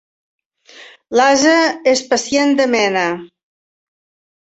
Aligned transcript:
L'ase 1.21 1.53
és 1.93 2.03
pacient 2.15 2.57
de 2.63 2.71
mena. 2.75 3.07